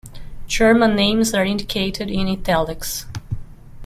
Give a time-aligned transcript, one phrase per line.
[0.47, 3.05] German names are indicated in "italics".